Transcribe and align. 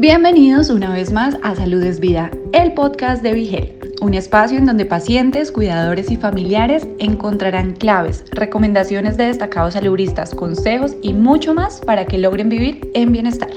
Bienvenidos 0.00 0.70
una 0.70 0.92
vez 0.92 1.10
más 1.10 1.36
a 1.42 1.56
Salud 1.56 1.82
es 1.82 1.98
Vida, 1.98 2.30
el 2.52 2.72
podcast 2.72 3.20
de 3.20 3.32
Vigel, 3.32 3.74
un 4.00 4.14
espacio 4.14 4.56
en 4.56 4.64
donde 4.64 4.86
pacientes, 4.86 5.50
cuidadores 5.50 6.12
y 6.12 6.16
familiares 6.16 6.86
encontrarán 7.00 7.72
claves, 7.72 8.24
recomendaciones 8.30 9.16
de 9.16 9.24
destacados 9.24 9.74
saludistas, 9.74 10.36
consejos 10.36 10.94
y 11.02 11.14
mucho 11.14 11.52
más 11.52 11.80
para 11.80 12.06
que 12.06 12.16
logren 12.16 12.48
vivir 12.48 12.88
en 12.94 13.10
bienestar. 13.10 13.50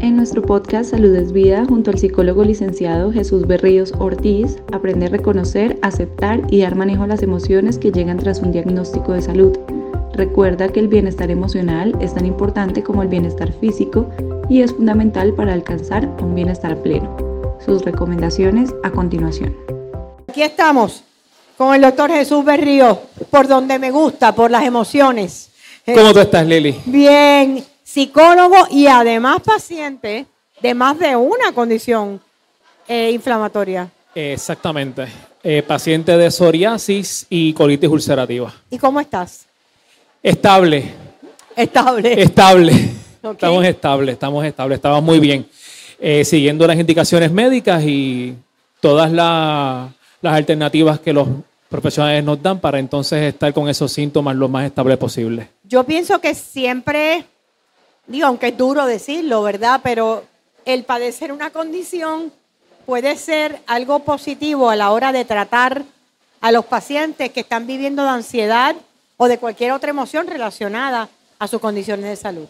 En 0.00 0.16
nuestro 0.16 0.40
podcast 0.40 0.92
Salud 0.92 1.14
es 1.14 1.32
Vida, 1.32 1.66
junto 1.66 1.90
al 1.90 1.98
psicólogo 1.98 2.44
licenciado 2.44 3.12
Jesús 3.12 3.46
Berríos 3.46 3.92
Ortiz, 3.98 4.56
aprende 4.72 5.04
a 5.04 5.10
reconocer, 5.10 5.78
aceptar 5.82 6.40
y 6.48 6.62
dar 6.62 6.76
manejo 6.76 7.02
a 7.02 7.08
las 7.08 7.22
emociones 7.22 7.76
que 7.76 7.92
llegan 7.92 8.16
tras 8.16 8.40
un 8.40 8.52
diagnóstico 8.52 9.12
de 9.12 9.20
salud. 9.20 9.58
Recuerda 10.14 10.68
que 10.68 10.80
el 10.80 10.88
bienestar 10.88 11.30
emocional 11.30 11.94
es 12.00 12.14
tan 12.14 12.24
importante 12.24 12.82
como 12.82 13.02
el 13.02 13.08
bienestar 13.08 13.52
físico 13.52 14.08
y 14.48 14.62
es 14.62 14.72
fundamental 14.72 15.34
para 15.34 15.52
alcanzar 15.52 16.06
un 16.20 16.34
bienestar 16.34 16.80
pleno. 16.82 17.16
Sus 17.64 17.82
recomendaciones 17.82 18.74
a 18.82 18.90
continuación. 18.90 19.56
Aquí 20.28 20.42
estamos 20.42 21.02
con 21.56 21.74
el 21.74 21.82
doctor 21.82 22.10
Jesús 22.10 22.44
Berrío, 22.44 23.00
por 23.30 23.46
donde 23.46 23.78
me 23.78 23.90
gusta, 23.90 24.34
por 24.34 24.50
las 24.50 24.64
emociones. 24.64 25.50
¿Cómo 25.86 26.12
tú 26.12 26.20
estás, 26.20 26.46
Lili? 26.46 26.80
Bien, 26.86 27.64
psicólogo 27.82 28.66
y 28.70 28.86
además 28.86 29.40
paciente 29.40 30.26
de 30.60 30.74
más 30.74 30.98
de 30.98 31.14
una 31.14 31.52
condición 31.52 32.20
eh, 32.88 33.10
inflamatoria. 33.12 33.88
Exactamente. 34.14 35.06
Eh, 35.42 35.62
paciente 35.62 36.16
de 36.16 36.30
psoriasis 36.30 37.26
y 37.28 37.52
colitis 37.52 37.88
ulcerativa. 37.88 38.52
¿Y 38.70 38.78
cómo 38.78 39.00
estás? 39.00 39.46
Estable. 40.22 40.90
Estable. 41.54 42.22
Estable. 42.22 42.93
Estamos 43.32 43.64
estables, 43.64 44.12
estamos 44.12 44.44
estables, 44.44 44.76
estamos 44.76 45.02
muy 45.02 45.18
bien. 45.18 45.46
Eh, 45.98 46.24
siguiendo 46.24 46.66
las 46.66 46.76
indicaciones 46.76 47.30
médicas 47.30 47.82
y 47.84 48.34
todas 48.80 49.10
las 49.10 49.90
alternativas 50.22 51.00
que 51.00 51.12
los 51.12 51.28
profesionales 51.68 52.22
nos 52.22 52.42
dan 52.42 52.60
para 52.60 52.78
entonces 52.78 53.22
estar 53.22 53.52
con 53.54 53.68
esos 53.68 53.90
síntomas 53.90 54.36
lo 54.36 54.48
más 54.48 54.66
estable 54.66 54.96
posible. 54.96 55.48
Yo 55.64 55.84
pienso 55.84 56.20
que 56.20 56.34
siempre, 56.34 57.24
digo, 58.06 58.26
aunque 58.26 58.48
es 58.48 58.56
duro 58.56 58.84
decirlo, 58.86 59.42
¿verdad? 59.42 59.80
Pero 59.82 60.24
el 60.66 60.84
padecer 60.84 61.32
una 61.32 61.50
condición 61.50 62.32
puede 62.84 63.16
ser 63.16 63.60
algo 63.66 64.00
positivo 64.00 64.68
a 64.68 64.76
la 64.76 64.90
hora 64.90 65.12
de 65.12 65.24
tratar 65.24 65.84
a 66.40 66.52
los 66.52 66.66
pacientes 66.66 67.32
que 67.32 67.40
están 67.40 67.66
viviendo 67.66 68.02
de 68.02 68.10
ansiedad 68.10 68.76
o 69.16 69.28
de 69.28 69.38
cualquier 69.38 69.72
otra 69.72 69.90
emoción 69.90 70.26
relacionada 70.26 71.08
a 71.38 71.48
sus 71.48 71.60
condiciones 71.60 72.04
de 72.04 72.16
salud. 72.16 72.46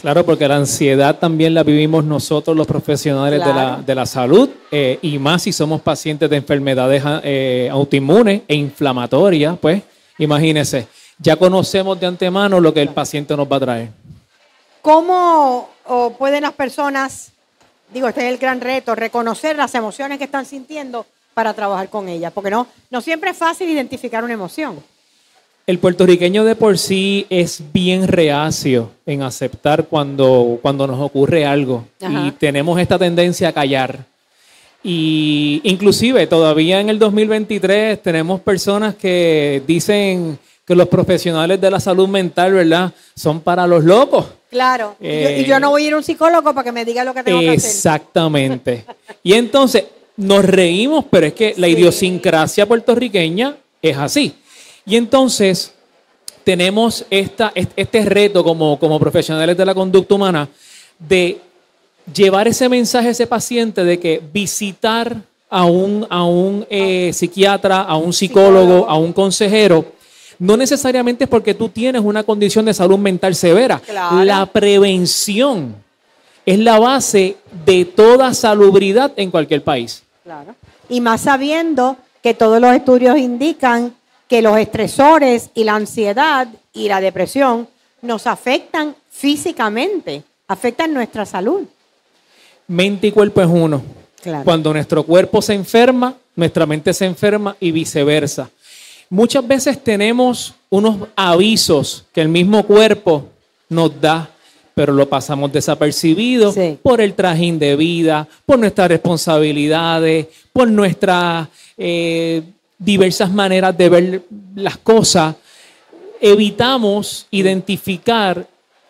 Claro, 0.00 0.24
porque 0.24 0.48
la 0.48 0.56
ansiedad 0.56 1.18
también 1.18 1.52
la 1.52 1.62
vivimos 1.62 2.04
nosotros 2.04 2.56
los 2.56 2.66
profesionales 2.66 3.42
de, 3.84 3.94
la, 3.94 4.06
salud 4.06 4.48
eh, 4.70 4.98
y 5.02 5.18
más 5.18 5.42
si 5.42 5.52
somos 5.52 5.82
pacientes 5.82 6.30
de 6.30 6.36
enfermedades 6.36 7.02
eh, 7.22 7.68
autoinmunes 7.70 8.42
e 8.48 8.54
inflamatorias, 8.54 9.58
pues 9.58 9.82
imagínense, 10.16 10.88
ya 11.18 11.36
conocemos 11.36 12.00
de 12.00 12.06
antemano 12.06 12.60
lo 12.60 12.72
que 12.72 12.80
el 12.80 12.88
paciente 12.88 13.36
nos 13.36 13.46
va 13.46 13.56
a 13.56 13.60
traer. 13.60 13.88
¿Cómo 14.80 15.68
pueden 16.18 16.42
las 16.42 16.54
personas, 16.54 17.32
digo, 17.92 18.08
este 18.08 18.26
es 18.26 18.32
el 18.32 18.38
gran 18.38 18.62
reto, 18.62 18.94
reconocer 18.94 19.56
las 19.56 19.74
emociones 19.74 20.16
que 20.16 20.24
están 20.24 20.46
sintiendo 20.46 21.04
para 21.34 21.52
trabajar 21.52 21.90
con 21.90 22.08
ellas? 22.08 22.32
Porque 22.32 22.50
no, 22.50 22.66
no 22.88 23.02
siempre 23.02 23.30
es 23.30 23.36
fácil 23.36 23.68
identificar 23.68 24.24
una 24.24 24.32
emoción. 24.32 24.82
El 25.66 25.78
puertorriqueño 25.78 26.44
de 26.44 26.56
por 26.56 26.78
sí 26.78 27.26
es 27.30 27.62
bien 27.72 28.08
reacio 28.08 28.90
en 29.06 29.22
aceptar 29.22 29.84
cuando, 29.84 30.58
cuando 30.62 30.86
nos 30.86 31.00
ocurre 31.00 31.46
algo 31.46 31.86
y 32.00 32.32
tenemos 32.32 32.80
esta 32.80 32.98
tendencia 32.98 33.48
a 33.48 33.52
callar. 33.52 34.04
Y 34.82 35.60
inclusive 35.64 36.26
todavía 36.26 36.80
en 36.80 36.88
el 36.88 36.98
2023 36.98 38.02
tenemos 38.02 38.40
personas 38.40 38.94
que 38.94 39.62
dicen 39.66 40.38
que 40.66 40.74
los 40.74 40.88
profesionales 40.88 41.60
de 41.60 41.70
la 41.70 41.80
salud 41.80 42.08
mental, 42.08 42.52
¿verdad? 42.52 42.92
Son 43.14 43.40
para 43.40 43.66
los 43.66 43.84
locos. 43.84 44.26
Claro. 44.50 44.96
y, 45.00 45.44
yo, 45.44 45.60
no 45.60 45.70
voy 45.70 45.84
a 45.84 45.86
ir 45.88 45.92
a 45.92 45.96
un 45.98 46.02
psicólogo 46.02 46.54
para 46.54 46.64
que 46.64 46.72
me 46.72 46.84
diga 46.84 47.04
lo 47.04 47.14
que 47.14 47.22
tengo 47.22 47.40
que 47.40 47.50
hacer. 47.50 47.70
Exactamente. 47.70 48.84
y 49.22 49.34
entonces 49.34 49.84
nos 50.16 50.44
reímos, 50.44 51.04
pero 51.10 51.26
es 51.26 51.34
que 51.34 51.54
la 51.56 51.68
idiosincrasia 51.68 52.66
puertorriqueña 52.66 53.56
es 53.82 53.96
así. 53.96 54.34
Y 54.90 54.96
entonces 54.96 55.72
tenemos 56.42 57.06
esta, 57.10 57.52
este 57.54 58.04
reto 58.04 58.42
como, 58.42 58.76
como 58.76 58.98
profesionales 58.98 59.56
de 59.56 59.64
la 59.64 59.72
conducta 59.72 60.16
humana 60.16 60.48
de 60.98 61.40
llevar 62.12 62.48
ese 62.48 62.68
mensaje 62.68 63.06
a 63.06 63.10
ese 63.12 63.28
paciente 63.28 63.84
de 63.84 64.00
que 64.00 64.20
visitar 64.32 65.16
a 65.48 65.64
un, 65.64 66.04
a 66.10 66.24
un 66.24 66.66
eh, 66.68 67.12
psiquiatra, 67.12 67.82
a 67.82 67.96
un 67.96 68.12
psicólogo, 68.12 68.90
a 68.90 68.98
un 68.98 69.12
consejero, 69.12 69.92
no 70.40 70.56
necesariamente 70.56 71.22
es 71.22 71.30
porque 71.30 71.54
tú 71.54 71.68
tienes 71.68 72.02
una 72.02 72.24
condición 72.24 72.64
de 72.64 72.74
salud 72.74 72.98
mental 72.98 73.36
severa. 73.36 73.80
La 74.24 74.44
prevención 74.46 75.76
es 76.44 76.58
la 76.58 76.80
base 76.80 77.36
de 77.64 77.84
toda 77.84 78.34
salubridad 78.34 79.12
en 79.14 79.30
cualquier 79.30 79.62
país. 79.62 80.02
Claro. 80.24 80.56
Y 80.88 81.00
más 81.00 81.20
sabiendo 81.20 81.96
que 82.24 82.34
todos 82.34 82.60
los 82.60 82.74
estudios 82.74 83.16
indican 83.18 83.94
que 84.30 84.42
los 84.42 84.56
estresores 84.58 85.50
y 85.54 85.64
la 85.64 85.74
ansiedad 85.74 86.46
y 86.72 86.86
la 86.86 87.00
depresión 87.00 87.66
nos 88.00 88.28
afectan 88.28 88.94
físicamente, 89.10 90.22
afectan 90.46 90.94
nuestra 90.94 91.26
salud. 91.26 91.62
Mente 92.68 93.08
y 93.08 93.12
cuerpo 93.12 93.40
es 93.42 93.48
uno. 93.48 93.82
Cuando 94.44 94.72
nuestro 94.72 95.02
cuerpo 95.02 95.42
se 95.42 95.54
enferma, 95.54 96.14
nuestra 96.36 96.64
mente 96.64 96.94
se 96.94 97.06
enferma 97.06 97.56
y 97.58 97.72
viceversa. 97.72 98.48
Muchas 99.08 99.44
veces 99.44 99.82
tenemos 99.82 100.54
unos 100.68 101.08
avisos 101.16 102.04
que 102.12 102.20
el 102.20 102.28
mismo 102.28 102.64
cuerpo 102.64 103.30
nos 103.68 104.00
da, 104.00 104.30
pero 104.76 104.92
lo 104.92 105.08
pasamos 105.08 105.52
desapercibido 105.52 106.54
por 106.84 107.00
el 107.00 107.14
trajín 107.14 107.58
de 107.58 107.74
vida, 107.74 108.28
por 108.46 108.60
nuestras 108.60 108.86
responsabilidades, 108.90 110.28
por 110.52 110.68
nuestra 110.70 111.48
eh, 111.76 112.42
diversas 112.80 113.30
maneras 113.30 113.76
de 113.76 113.88
ver 113.88 114.22
las 114.56 114.78
cosas, 114.78 115.36
evitamos 116.20 117.26
identificar 117.30 118.46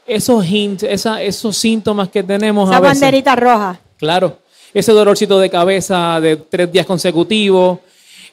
esos 0.06 0.46
hints, 0.46 0.84
esos 0.84 1.56
síntomas 1.56 2.08
que 2.08 2.22
tenemos. 2.22 2.70
Esa 2.70 2.80
banderita 2.80 3.36
roja. 3.36 3.80
Claro, 3.98 4.38
ese 4.72 4.92
dolorcito 4.92 5.38
de 5.40 5.50
cabeza 5.50 6.20
de 6.20 6.36
tres 6.36 6.72
días 6.72 6.86
consecutivos, 6.86 7.80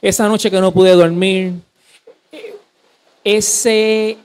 esa 0.02 0.28
noche 0.28 0.50
que 0.52 0.62
no 0.62 0.72
pude 0.72 0.92
dormir, 0.92 1.54
ese, 3.24 4.18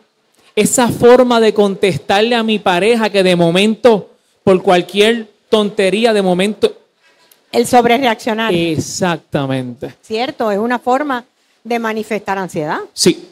esa 0.54 0.88
forma 0.88 1.40
de 1.40 1.54
contestarle 1.54 2.36
a 2.36 2.42
mi 2.42 2.58
pareja 2.58 3.10
que 3.10 3.22
de 3.22 3.36
momento, 3.36 4.10
por 4.44 4.62
cualquier 4.62 5.28
tontería, 5.48 6.12
de 6.12 6.22
momento 6.22 6.81
el 7.52 7.66
sobrereaccionar. 7.66 8.52
Exactamente. 8.52 9.94
¿Cierto? 10.02 10.50
Es 10.50 10.58
una 10.58 10.78
forma 10.78 11.24
de 11.62 11.78
manifestar 11.78 12.38
ansiedad. 12.38 12.80
Sí. 12.92 13.28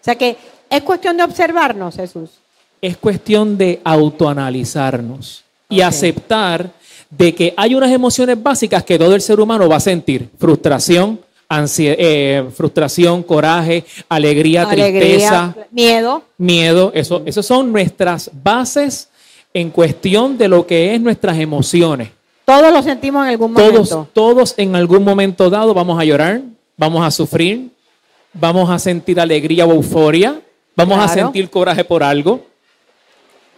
O 0.00 0.04
sea 0.04 0.14
que 0.14 0.36
es 0.70 0.82
cuestión 0.82 1.16
de 1.16 1.24
observarnos, 1.24 1.96
Jesús. 1.96 2.30
Es 2.80 2.96
cuestión 2.96 3.58
de 3.58 3.80
autoanalizarnos 3.84 5.44
y 5.68 5.82
aceptar 5.82 6.70
de 7.10 7.34
que 7.34 7.52
hay 7.56 7.74
unas 7.74 7.90
emociones 7.90 8.40
básicas 8.40 8.84
que 8.84 8.98
todo 8.98 9.14
el 9.14 9.20
ser 9.20 9.40
humano 9.40 9.68
va 9.68 9.76
a 9.76 9.80
sentir. 9.80 10.30
Frustración, 10.38 11.20
eh, 11.78 12.48
frustración, 12.54 13.22
coraje, 13.24 13.84
alegría, 14.08 14.66
tristeza. 14.68 15.54
Miedo. 15.70 16.22
Miedo. 16.38 16.92
Eso, 16.94 17.22
eso 17.26 17.42
son 17.42 17.72
nuestras 17.72 18.30
bases 18.32 19.08
en 19.52 19.70
cuestión 19.70 20.38
de 20.38 20.48
lo 20.48 20.66
que 20.66 20.94
es 20.94 21.00
nuestras 21.00 21.38
emociones. 21.38 22.10
Todos 22.50 22.72
lo 22.72 22.82
sentimos 22.82 23.22
en 23.22 23.28
algún 23.28 23.52
momento. 23.52 23.84
Todos, 23.84 24.08
todos 24.12 24.54
en 24.56 24.74
algún 24.74 25.04
momento 25.04 25.48
dado 25.50 25.72
vamos 25.72 26.00
a 26.00 26.04
llorar, 26.04 26.42
vamos 26.76 27.06
a 27.06 27.08
sufrir, 27.12 27.70
vamos 28.32 28.68
a 28.68 28.76
sentir 28.80 29.20
alegría 29.20 29.64
o 29.66 29.70
euforia, 29.70 30.42
vamos 30.74 30.98
a 30.98 31.06
sentir 31.06 31.48
coraje 31.48 31.84
por 31.84 32.02
algo. 32.02 32.44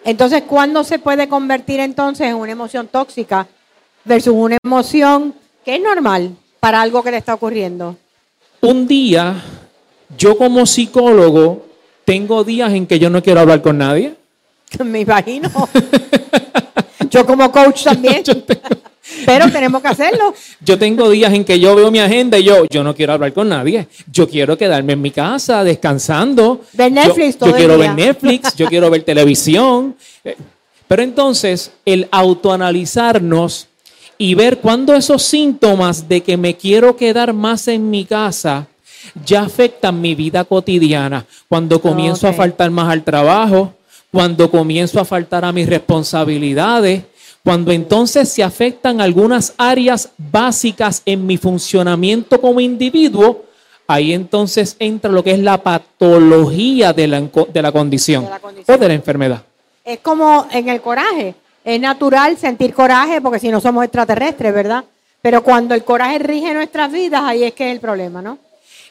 Entonces, 0.05 0.43
¿cuándo 0.43 0.85
se 0.85 0.99
puede 0.99 1.27
convertir 1.27 1.81
entonces 1.81 2.27
en 2.27 2.35
una 2.35 2.53
emoción 2.53 2.87
tóxica 2.87 3.47
versus 4.05 4.35
una 4.37 4.59
emoción 4.63 5.33
que 5.65 5.77
es 5.77 5.81
normal 5.81 6.37
para 6.61 6.83
algo 6.83 7.03
que 7.03 7.13
le 7.13 7.17
está 7.17 7.33
ocurriendo? 7.33 7.97
Un 8.61 8.87
día, 8.87 9.43
yo 10.19 10.37
como 10.37 10.67
psicólogo, 10.67 11.65
tengo 12.05 12.45
días 12.45 12.71
en 12.75 12.87
que 12.87 12.99
yo 12.99 13.09
no 13.09 13.23
quiero 13.23 13.41
hablar 13.41 13.63
con 13.63 13.79
nadie. 13.79 14.17
Me 14.85 15.01
imagino. 15.01 15.49
yo 17.13 17.25
como 17.27 17.53
coach 17.53 17.83
también. 17.85 18.23
Pero 19.27 19.51
tenemos 19.51 19.83
que 19.83 19.89
hacerlo. 19.89 20.33
Yo 20.61 20.79
tengo 20.79 21.11
días 21.11 21.33
en 21.33 21.45
que 21.45 21.59
yo 21.59 21.75
veo 21.75 21.91
mi 21.91 21.99
agenda 21.99 22.39
y 22.39 22.45
yo, 22.45 22.65
yo 22.71 22.85
no 22.85 22.95
quiero 22.95 23.13
hablar 23.13 23.33
con 23.33 23.49
nadie. 23.49 23.89
Yo 24.11 24.29
quiero 24.29 24.57
quedarme 24.57 24.93
en 24.93 25.03
mi 25.03 25.11
casa 25.11 25.65
descansando. 25.65 26.61
Ver 26.73 26.93
Netflix 26.93 27.37
yo, 27.39 27.49
yo 27.49 27.55
quiero 27.55 27.79
ver 27.79 27.95
Netflix, 27.95 28.55
yo 28.55 28.67
quiero 28.69 28.89
ver 28.91 29.03
televisión. 29.03 29.97
Eh, 30.25 30.37
Pero 30.87 31.03
entonces, 31.03 31.73
el 31.85 32.09
autoanalizarnos 32.13 33.67
y 34.19 34.35
ver 34.35 34.59
cuándo 34.59 34.95
esos 34.95 35.23
síntomas 35.23 36.09
de 36.09 36.23
que 36.23 36.37
me 36.37 36.57
quiero 36.57 36.97
quedar 36.97 37.33
más 37.33 37.67
en 37.67 37.91
mi 37.91 38.05
casa 38.05 38.69
ya 39.25 39.43
afectan 39.43 40.01
mi 40.01 40.15
vida 40.15 40.45
cotidiana. 40.45 41.27
Cuando 41.49 41.81
comienzo 41.81 42.29
a 42.29 42.33
faltar 42.33 42.71
más 42.71 42.89
al 42.91 43.03
trabajo, 43.03 43.75
cuando 44.13 44.51
comienzo 44.51 45.01
a 45.01 45.05
faltar 45.05 45.45
a 45.45 45.53
mis 45.53 45.67
responsabilidades, 45.69 47.03
cuando 47.43 47.73
entonces 47.73 48.29
se 48.29 48.43
afectan 48.43 49.01
algunas 49.01 49.55
áreas 49.57 50.11
básicas 50.19 51.03
en 51.07 51.27
mi 51.27 51.39
funcionamiento 51.39 52.41
como 52.41 52.61
individuo, 52.61 53.47
ahí 53.87 54.13
entonces 54.13 54.77
entra 54.79 55.11
lo 55.11 55.25
que 55.25 55.33
es 55.33 55.39
la 55.41 55.59
patología 55.63 56.93
de 56.93 57.09
la, 57.09 57.21
de 57.21 57.63
la 57.63 57.73
condición 57.73 58.25
De 58.25 58.31
la 58.31 58.39
condición. 58.39 58.77
o 58.77 58.81
de 58.81 58.89
la 58.89 58.95
enfermedad. 58.95 59.43
Es 59.85 59.99
como 60.01 60.47
en 60.53 60.69
el 60.69 60.81
coraje. 60.81 61.35
Es 61.65 61.81
natural 61.81 62.37
sentir 62.37 62.75
coraje 62.75 63.21
porque 63.21 63.39
si 63.41 63.49
no 63.49 63.61
somos 63.61 63.83
extraterrestres, 63.83 64.53
¿verdad? 64.55 64.85
Pero 65.23 65.43
cuando 65.43 65.75
el 65.75 65.85
coraje 65.85 66.19
rige 66.19 66.53
nuestras 66.53 66.93
vidas, 66.93 67.23
ahí 67.25 67.45
es 67.45 67.55
que 67.55 67.69
es 67.69 67.73
el 67.73 67.81
problema, 67.81 68.21
¿no? 68.21 68.39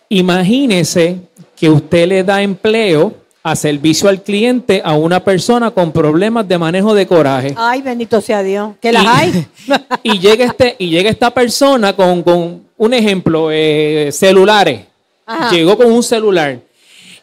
Imagínese 0.09 1.17
que 1.55 1.69
usted 1.69 2.07
le 2.07 2.23
da 2.23 2.41
empleo 2.41 3.13
a 3.43 3.55
servicio 3.55 4.07
al 4.07 4.21
cliente 4.21 4.81
a 4.85 4.93
una 4.93 5.23
persona 5.23 5.71
con 5.71 5.91
problemas 5.91 6.47
de 6.47 6.57
manejo 6.57 6.93
de 6.93 7.07
coraje. 7.07 7.53
Ay, 7.57 7.81
bendito 7.81 8.21
sea 8.21 8.43
Dios. 8.43 8.75
Que 8.79 8.91
las 8.91 9.03
y, 9.03 9.07
hay. 9.07 9.45
y 10.03 10.19
llega 10.19 10.45
este 10.45 10.75
y 10.77 10.89
llega 10.89 11.09
esta 11.09 11.31
persona 11.31 11.93
con, 11.95 12.21
con 12.23 12.61
un 12.77 12.93
ejemplo 12.93 13.49
eh, 13.51 14.09
celulares 14.11 14.81
Ajá. 15.25 15.49
llegó 15.51 15.77
con 15.77 15.91
un 15.91 16.03
celular 16.03 16.59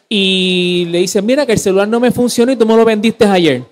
y 0.07 0.87
le 0.89 0.99
dice 0.99 1.21
mira 1.21 1.45
que 1.45 1.51
el 1.53 1.59
celular 1.59 1.87
no 1.87 1.99
me 1.99 2.11
funcionó 2.11 2.51
y 2.51 2.55
tú 2.55 2.65
me 2.65 2.75
lo 2.75 2.83
vendiste 2.85 3.25
ayer 3.25 3.63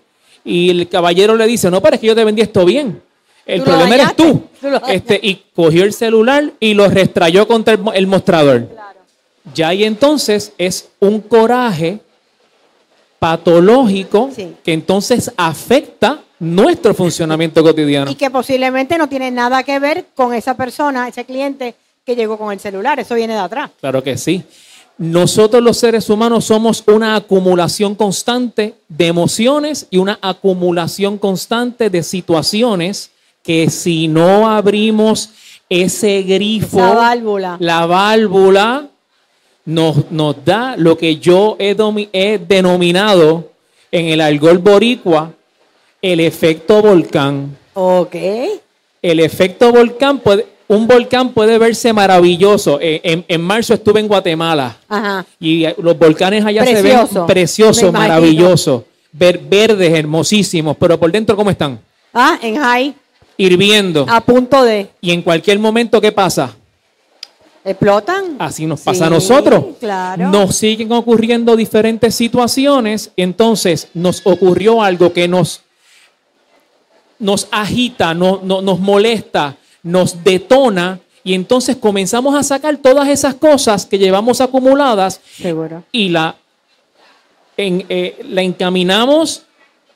y 0.45 0.69
el 0.69 0.87
caballero 0.87 1.35
le 1.35 1.47
dice 1.47 1.71
no 1.71 1.81
pero 1.81 1.95
es 1.95 2.01
que 2.01 2.07
yo 2.07 2.15
te 2.15 2.23
vendí 2.23 2.41
esto 2.41 2.63
bien 2.65 3.01
el 3.45 3.61
problema 3.63 3.95
eres 3.95 4.15
tú, 4.17 4.43
este 4.89 5.17
y 5.23 5.41
cogió 5.55 5.83
el 5.85 5.93
celular 5.93 6.51
y 6.59 6.73
lo 6.73 6.89
restrayó 6.89 7.47
contra 7.47 7.73
el, 7.75 7.79
mo- 7.79 7.93
el 7.93 8.05
mostrador 8.05 8.67
ya 9.53 9.69
ahí 9.69 9.85
entonces 9.85 10.51
es 10.57 10.89
un 10.99 11.21
coraje 11.21 11.99
patológico 13.19 14.29
Sí. 14.35 14.53
que 14.63 14.73
entonces 14.73 15.31
afecta 15.37 16.19
nuestro 16.39 16.93
funcionamiento 16.93 17.63
cotidiano. 17.63 18.11
Y 18.11 18.15
que 18.15 18.29
posiblemente 18.29 18.97
no 18.97 19.09
tiene 19.09 19.31
nada 19.31 19.63
que 19.63 19.79
ver 19.79 20.05
con 20.15 20.33
esa 20.33 20.55
persona, 20.55 21.07
ese 21.07 21.25
cliente 21.25 21.75
que 22.05 22.15
llegó 22.15 22.37
con 22.37 22.51
el 22.53 22.59
celular. 22.59 22.99
Eso 22.99 23.15
viene 23.15 23.33
de 23.33 23.39
atrás. 23.39 23.71
Claro 23.79 24.03
que 24.03 24.17
sí. 24.17 24.43
Nosotros 24.99 25.61
los 25.61 25.77
seres 25.77 26.09
humanos 26.09 26.45
somos 26.45 26.83
una 26.87 27.15
acumulación 27.15 27.95
constante 27.95 28.75
de 28.87 29.07
emociones 29.07 29.87
y 29.91 29.97
una 29.97 30.17
acumulación 30.21 31.17
constante 31.17 31.89
de 31.89 32.01
situaciones 32.01 33.11
que 33.43 33.69
si 33.69 34.07
no 34.07 34.49
abrimos 34.49 35.29
ese 35.69 36.23
grifo, 36.23 36.77
válvula. 36.79 37.57
la 37.59 37.85
válvula 37.85 38.87
nos, 39.67 40.09
nos 40.11 40.45
da 40.45 40.75
lo 40.77 40.97
que 40.97 41.17
yo 41.17 41.57
he, 41.59 41.75
denominado 42.47 43.51
en 43.91 44.05
el 44.07 44.21
algol 44.21 44.59
boricua 44.59 45.33
el 46.01 46.21
efecto 46.21 46.81
volcán. 46.81 47.57
Ok. 47.73 48.15
El 49.01 49.19
efecto 49.19 49.73
volcán 49.73 50.19
puede, 50.19 50.47
un 50.69 50.87
volcán 50.87 51.33
puede 51.33 51.57
verse 51.57 51.91
maravilloso. 51.91 52.79
Eh, 52.81 53.01
en, 53.03 53.25
en 53.27 53.41
marzo 53.41 53.73
estuve 53.73 53.99
en 53.99 54.07
Guatemala 54.07 54.77
Ajá. 54.87 55.25
y 55.37 55.65
los 55.81 55.99
volcanes 55.99 56.45
allá 56.45 56.65
se 56.65 56.81
ven 56.81 56.99
preciosos, 57.27 57.91
maravillosos, 57.91 58.83
ver, 59.11 59.37
verdes, 59.37 59.93
hermosísimos, 59.93 60.77
pero 60.79 60.97
por 60.97 61.11
dentro 61.11 61.35
¿cómo 61.35 61.49
están? 61.49 61.77
Ah, 62.13 62.39
en 62.41 62.55
high, 62.55 62.95
Hirviendo. 63.35 64.05
a 64.07 64.21
punto 64.21 64.63
de. 64.63 64.87
Y 65.01 65.11
en 65.11 65.21
cualquier 65.21 65.59
momento 65.59 65.99
¿qué 65.99 66.13
pasa? 66.13 66.55
¿Explotan? 67.67 68.37
Así 68.39 68.65
nos 68.65 68.79
Sí, 68.79 68.85
pasa 68.85 69.07
a 69.07 69.09
nosotros. 69.09 69.65
Claro. 69.79 70.29
Nos 70.29 70.55
siguen 70.55 70.91
ocurriendo 70.93 71.55
diferentes 71.55 72.15
situaciones, 72.15 73.11
entonces 73.17 73.89
nos 73.93 74.21
ocurrió 74.25 74.81
algo 74.81 75.11
que 75.11 75.27
nos, 75.27 75.61
nos 77.19 77.47
agita, 77.51 78.13
no- 78.13 78.39
no- 78.43 78.61
nos 78.61 78.79
molesta, 78.79 79.57
nos 79.83 80.23
detona, 80.23 80.99
y 81.23 81.33
entonces 81.33 81.75
comenzamos 81.75 82.35
a 82.35 82.43
sacar 82.43 82.77
todas 82.77 83.09
esas 83.09 83.33
cosas 83.35 83.85
que 83.85 83.97
llevamos 83.97 84.39
acumuladas 84.39 85.19
Seguro. 85.35 85.83
y 85.91 86.07
la, 86.09 86.35
en- 87.57 87.85
eh, 87.89 88.17
la 88.29 88.43
encaminamos 88.43 89.43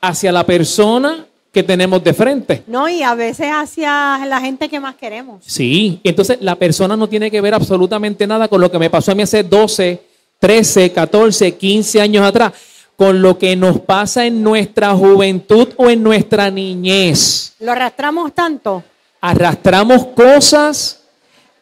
hacia 0.02 0.30
la 0.30 0.44
persona 0.44 1.24
que 1.52 1.62
tenemos 1.62 2.02
de 2.02 2.14
frente. 2.14 2.62
No, 2.66 2.88
y 2.88 3.02
a 3.02 3.14
veces 3.14 3.48
hacia 3.52 4.18
la 4.26 4.40
gente 4.40 4.70
que 4.70 4.80
más 4.80 4.96
queremos. 4.96 5.44
Sí, 5.46 6.00
entonces 6.02 6.38
la 6.40 6.56
persona 6.56 6.96
no 6.96 7.08
tiene 7.08 7.30
que 7.30 7.42
ver 7.42 7.52
absolutamente 7.52 8.26
nada 8.26 8.48
con 8.48 8.60
lo 8.60 8.70
que 8.70 8.78
me 8.78 8.88
pasó 8.88 9.12
a 9.12 9.14
mí 9.14 9.22
hace 9.22 9.42
12, 9.42 10.02
13, 10.38 10.92
14, 10.92 11.54
15 11.56 12.00
años 12.00 12.26
atrás, 12.26 12.54
con 12.96 13.20
lo 13.20 13.36
que 13.38 13.54
nos 13.54 13.80
pasa 13.80 14.24
en 14.24 14.42
nuestra 14.42 14.94
juventud 14.94 15.68
o 15.76 15.90
en 15.90 16.02
nuestra 16.02 16.50
niñez. 16.50 17.52
Lo 17.60 17.72
arrastramos 17.72 18.34
tanto. 18.34 18.82
Arrastramos 19.20 20.06
cosas 20.06 21.02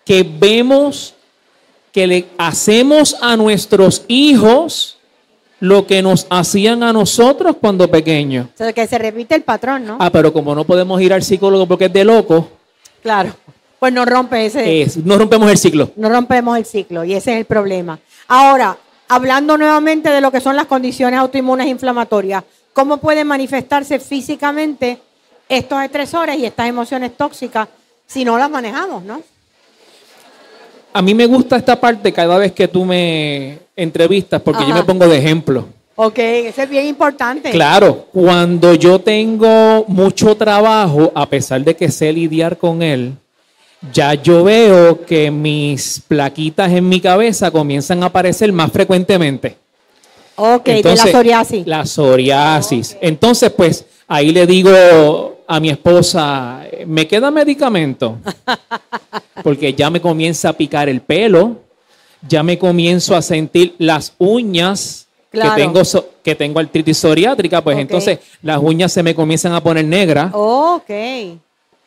que 0.05 0.23
vemos, 0.23 1.15
que 1.91 2.07
le 2.07 2.27
hacemos 2.39 3.17
a 3.21 3.37
nuestros 3.37 4.05
hijos 4.07 5.00
lo 5.61 5.87
que 5.87 6.03
nos 6.03 6.27
hacían 6.31 6.83
a 6.83 6.93
nosotros 6.93 7.57
cuando 7.61 7.91
pequeños. 7.91 8.47
O 8.55 8.57
sea, 8.57 8.73
que 8.73 8.87
se 8.87 8.99
repite 8.99 9.35
el 9.35 9.43
patrón, 9.43 9.87
¿no? 9.87 9.97
Ah, 10.01 10.11
pero 10.11 10.33
como 10.33 10.55
no 10.55 10.65
podemos 10.65 11.01
ir 11.01 11.13
al 11.13 11.23
psicólogo 11.23 11.67
porque 11.67 11.87
es 11.87 11.93
de 11.93 12.05
loco, 12.05 12.49
Claro. 13.03 13.35
Pues 13.79 13.95
no 13.95 14.05
rompe 14.05 14.45
ese. 14.45 14.83
es- 14.83 14.99
no 14.99 15.17
rompemos 15.17 15.51
el 15.51 15.57
ciclo. 15.57 15.91
no 15.97 16.09
rompemos 16.11 16.59
el 16.59 16.67
ciclo 16.67 17.03
y 17.05 17.15
ese 17.15 17.33
es 17.33 17.39
el 17.39 17.45
problema. 17.47 17.99
Ahora, 18.29 18.77
hablando 19.09 19.57
nuevamente 19.57 20.11
de 20.11 20.21
lo 20.21 20.31
que 20.31 20.41
son 20.41 20.55
las 20.55 20.67
condiciones 20.67 21.19
autoinmunes 21.19 21.67
inflamatorias, 21.67 22.45
¿cómo 22.75 22.99
pueden 22.99 23.27
manifestarse 23.27 23.99
físicamente 23.99 24.99
estos 25.49 25.83
estresores 25.83 26.37
y 26.39 26.45
estas 26.47 26.69
emociones 26.69 27.17
tóxicas 27.17 27.69
si 28.07 28.23
no 28.25 28.37
las 28.39 28.51
manejamos, 28.51 29.03
no? 29.03 29.23
A 30.93 31.03
mí 31.03 31.15
me 31.15 31.27
gusta 31.27 31.57
esta 31.57 31.79
parte 31.81 32.13
cada 32.13 32.37
vez 32.39 32.53
que 32.53 32.69
tú 32.69 32.85
me 32.85 33.59
entrevistas 33.77 34.41
porque 34.43 34.67
yo 34.67 34.75
me 34.75 34.83
pongo 34.83 35.07
de 35.07 35.19
ejemplo. 35.19 35.67
Ok, 35.95 36.19
eso 36.19 36.63
es 36.63 36.71
bien 36.71 36.87
importante. 36.87 37.51
Claro, 37.51 38.07
cuando 38.13 38.75
yo 38.75 38.99
tengo 39.01 39.85
mucho 39.87 40.35
trabajo, 40.35 41.13
a 41.15 41.29
pesar 41.29 41.63
de 41.63 41.77
que 41.77 41.91
sé 41.91 42.13
lidiar 42.13 42.57
con 42.57 42.83
él, 42.83 43.13
ya 43.93 44.15
yo 44.15 44.45
veo 44.45 45.05
que 45.05 45.31
mis 45.31 46.03
plaquitas 46.07 46.73
en 46.73 46.89
mi 46.89 47.01
cabeza 47.01 47.51
comienzan 47.51 48.03
a 48.03 48.07
aparecer 48.07 48.53
más 48.53 48.73
frecuentemente. 48.73 49.57
Ok, 50.37 50.65
de 50.65 50.97
la 50.97 51.07
psoriasis. 51.07 51.67
La 51.67 51.85
psoriasis. 51.85 52.97
Entonces, 53.01 53.51
pues 53.51 53.85
ahí 54.09 54.33
le 54.33 54.47
digo 54.47 55.45
a 55.47 55.61
mi 55.61 55.69
esposa, 55.69 56.63
¿me 56.87 57.07
queda 57.07 57.31
medicamento? 57.31 58.17
Porque 59.43 59.75
ya 59.75 59.91
me 59.91 60.01
comienza 60.01 60.49
a 60.51 60.53
picar 60.53 60.89
el 60.89 61.01
pelo, 61.01 61.57
ya 62.29 62.43
me 62.43 62.59
comienzo 62.59 63.15
a 63.17 63.23
sentir 63.23 63.75
las 63.79 64.13
uñas 64.19 65.07
Claro. 65.31 65.55
que 65.55 65.63
tengo 65.63 65.85
so- 65.85 66.09
que 66.25 66.35
tengo 66.35 66.59
artritis 66.59 66.99
psoriátrica, 66.99 67.63
pues 67.63 67.79
entonces 67.79 68.19
las 68.43 68.59
uñas 68.61 68.93
se 68.93 69.03
me 69.03 69.15
comienzan 69.15 69.53
a 69.53 69.63
poner 69.63 69.85
negras, 69.85 70.31
Ok. 70.35 70.91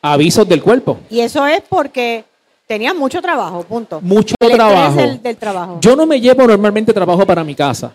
avisos 0.01 0.47
del 0.47 0.61
cuerpo. 0.61 0.97
Y 1.09 1.19
eso 1.19 1.45
es 1.45 1.61
porque 1.67 2.23
tenías 2.67 2.95
mucho 2.95 3.21
trabajo, 3.21 3.63
punto. 3.63 3.99
Mucho 4.01 4.35
El 4.39 4.53
trabajo. 4.53 4.95
del, 4.95 5.21
del 5.21 5.35
trabajo. 5.37 5.77
Yo 5.81 5.95
no 5.95 6.05
me 6.05 6.19
llevo 6.21 6.47
normalmente 6.47 6.93
trabajo 6.93 7.25
para 7.25 7.43
mi 7.43 7.53
casa, 7.53 7.93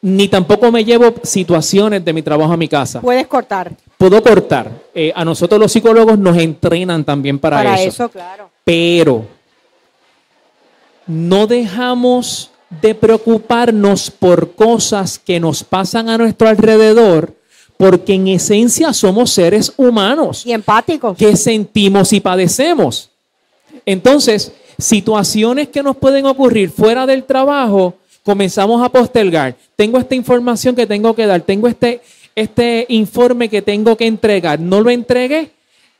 ni 0.00 0.28
tampoco 0.28 0.70
me 0.72 0.84
llevo 0.84 1.12
situaciones 1.24 2.04
de 2.04 2.12
mi 2.12 2.22
trabajo 2.22 2.52
a 2.52 2.56
mi 2.56 2.68
casa. 2.68 3.00
Puedes 3.00 3.26
cortar. 3.26 3.72
puedo 3.98 4.22
cortar. 4.22 4.70
Eh, 4.94 5.12
a 5.14 5.24
nosotros 5.24 5.60
los 5.60 5.70
psicólogos 5.72 6.18
nos 6.18 6.36
entrenan 6.36 7.04
también 7.04 7.38
para, 7.38 7.56
Para 7.58 7.80
eso. 7.80 7.88
eso, 8.04 8.08
claro. 8.10 8.50
Pero 8.64 9.26
no 11.06 11.46
dejamos 11.46 12.50
de 12.80 12.94
preocuparnos 12.94 14.10
por 14.10 14.54
cosas 14.54 15.18
que 15.18 15.40
nos 15.40 15.62
pasan 15.62 16.08
a 16.08 16.16
nuestro 16.16 16.48
alrededor, 16.48 17.34
porque 17.76 18.14
en 18.14 18.28
esencia 18.28 18.92
somos 18.92 19.30
seres 19.30 19.72
humanos 19.76 20.46
Y 20.46 20.52
empáticos. 20.52 21.16
que 21.18 21.36
sentimos 21.36 22.12
y 22.12 22.20
padecemos. 22.20 23.10
Entonces, 23.84 24.52
situaciones 24.78 25.68
que 25.68 25.82
nos 25.82 25.96
pueden 25.96 26.26
ocurrir 26.26 26.70
fuera 26.70 27.04
del 27.06 27.24
trabajo, 27.24 27.94
comenzamos 28.22 28.82
a 28.82 28.88
postergar. 28.88 29.56
Tengo 29.76 29.98
esta 29.98 30.14
información 30.14 30.76
que 30.76 30.86
tengo 30.86 31.14
que 31.14 31.26
dar, 31.26 31.40
tengo 31.42 31.66
este, 31.66 32.00
este 32.36 32.86
informe 32.88 33.48
que 33.48 33.60
tengo 33.60 33.96
que 33.96 34.06
entregar, 34.06 34.60
no 34.60 34.80
lo 34.80 34.90
entregué, 34.90 35.50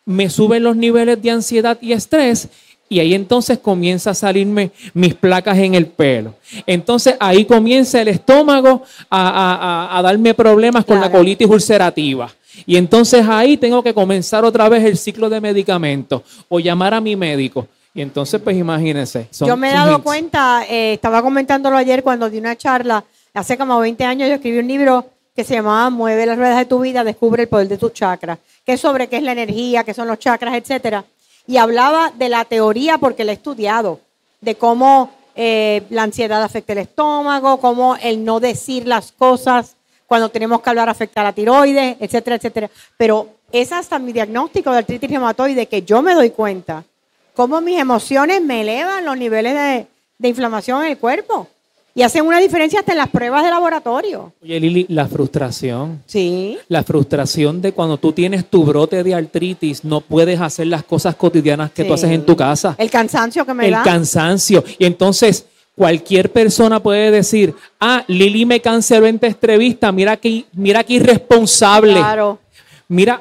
me 0.04 0.28
suben 0.30 0.62
los 0.62 0.76
niveles 0.76 1.20
de 1.22 1.30
ansiedad 1.30 1.78
y 1.80 1.92
estrés 1.92 2.48
y 2.88 3.00
ahí 3.00 3.14
entonces 3.14 3.58
comienza 3.58 4.10
a 4.10 4.14
salirme 4.14 4.70
mis 4.92 5.14
placas 5.14 5.56
en 5.58 5.74
el 5.74 5.86
pelo. 5.86 6.34
Entonces 6.66 7.14
ahí 7.20 7.44
comienza 7.46 8.00
el 8.02 8.08
estómago 8.08 8.82
a, 9.08 9.28
a- 9.28 9.56
a- 9.94 9.98
a 9.98 10.02
darme 10.02 10.34
problemas 10.34 10.84
con 10.84 11.00
la 11.00 11.06
colitis 11.18 11.48
ulcerativa. 11.48 12.30
Y 12.66 12.76
entonces 12.76 13.24
ahí 13.26 13.56
tengo 13.56 13.82
que 13.82 13.94
comenzar 13.94 14.44
otra 14.44 14.68
vez 14.68 14.84
el 14.84 14.98
ciclo 14.98 15.30
de 15.30 15.40
medicamentos 15.40 16.20
o 16.48 16.60
llamar 16.60 16.92
a 16.92 17.00
mi 17.00 17.16
médico. 17.16 17.66
Y 17.94 18.02
entonces, 18.02 18.40
pues 18.42 18.56
imagínense. 18.56 19.28
son- 19.30 19.48
Yo 19.48 19.56
me 19.56 19.68
he 19.70 19.72
dado 19.72 20.02
cuenta, 20.02 20.64
eh, 20.68 20.94
estaba 20.94 21.22
comentándolo 21.22 21.76
ayer 21.76 22.02
cuando 22.02 22.28
di 22.28 22.38
una 22.38 22.56
charla, 22.56 23.04
hace 23.32 23.56
como 23.56 23.78
20 23.80 24.04
años 24.04 24.28
yo 24.28 24.34
escribí 24.34 24.58
un 24.58 24.68
libro 24.68 25.06
que 25.34 25.44
se 25.44 25.54
llamaba 25.54 25.88
Mueve 25.88 26.26
las 26.26 26.36
ruedas 26.36 26.58
de 26.58 26.66
tu 26.66 26.80
vida, 26.80 27.04
descubre 27.04 27.44
el 27.44 27.48
poder 27.48 27.68
de 27.68 27.78
tus 27.78 27.92
chakras, 27.94 28.38
que 28.64 28.74
es 28.74 28.80
sobre 28.80 29.08
qué 29.08 29.16
es 29.16 29.22
la 29.22 29.32
energía, 29.32 29.84
qué 29.84 29.94
son 29.94 30.08
los 30.08 30.18
chakras, 30.18 30.54
etcétera. 30.54 31.04
Y 31.46 31.56
hablaba 31.56 32.12
de 32.16 32.28
la 32.28 32.44
teoría, 32.44 32.98
porque 32.98 33.24
la 33.24 33.32
he 33.32 33.34
estudiado, 33.34 34.00
de 34.40 34.54
cómo 34.54 35.10
eh, 35.34 35.82
la 35.90 36.02
ansiedad 36.02 36.42
afecta 36.42 36.72
el 36.72 36.80
estómago, 36.80 37.58
cómo 37.58 37.96
el 37.96 38.24
no 38.24 38.40
decir 38.40 38.86
las 38.86 39.12
cosas 39.12 39.76
cuando 40.06 40.28
tenemos 40.28 40.60
que 40.60 40.70
hablar 40.70 40.88
afecta 40.88 41.22
a 41.22 41.24
la 41.24 41.32
tiroides, 41.32 41.96
etcétera, 41.98 42.36
etcétera. 42.36 42.70
Pero 42.96 43.28
es 43.50 43.72
hasta 43.72 43.98
mi 43.98 44.12
diagnóstico 44.12 44.70
de 44.70 44.78
artritis 44.78 45.10
reumatoide 45.10 45.66
que 45.66 45.82
yo 45.82 46.02
me 46.02 46.14
doy 46.14 46.30
cuenta 46.30 46.84
cómo 47.34 47.60
mis 47.60 47.80
emociones 47.80 48.42
me 48.42 48.60
elevan 48.60 49.04
los 49.04 49.16
niveles 49.16 49.54
de, 49.54 49.86
de 50.18 50.28
inflamación 50.28 50.84
en 50.84 50.90
el 50.90 50.98
cuerpo. 50.98 51.48
Y 51.94 52.00
hacen 52.02 52.24
una 52.26 52.38
diferencia 52.40 52.80
hasta 52.80 52.92
en 52.92 52.98
las 52.98 53.08
pruebas 53.10 53.44
de 53.44 53.50
laboratorio. 53.50 54.32
Oye, 54.42 54.58
Lili, 54.58 54.86
la 54.88 55.06
frustración. 55.06 56.02
Sí. 56.06 56.56
La 56.68 56.82
frustración 56.82 57.60
de 57.60 57.72
cuando 57.72 57.98
tú 57.98 58.12
tienes 58.12 58.46
tu 58.46 58.64
brote 58.64 59.02
de 59.02 59.14
artritis, 59.14 59.84
no 59.84 60.00
puedes 60.00 60.40
hacer 60.40 60.68
las 60.68 60.84
cosas 60.84 61.16
cotidianas 61.16 61.70
que 61.72 61.84
tú 61.84 61.92
haces 61.92 62.10
en 62.10 62.24
tu 62.24 62.34
casa. 62.34 62.74
El 62.78 62.90
cansancio 62.90 63.44
que 63.44 63.52
me 63.52 63.66
el 63.66 63.72
da. 63.72 63.82
cansancio. 63.82 64.64
Y 64.78 64.86
entonces 64.86 65.44
cualquier 65.76 66.32
persona 66.32 66.80
puede 66.82 67.10
decir, 67.10 67.54
ah, 67.78 68.02
Lili 68.08 68.46
me 68.46 68.60
canceló 68.60 69.06
en 69.06 69.16
esta 69.16 69.26
entrevista, 69.26 69.92
mira 69.92 70.16
que, 70.16 70.46
mira 70.52 70.82
qué 70.84 70.94
irresponsable. 70.94 71.92
Claro. 71.94 72.38
Mira, 72.88 73.20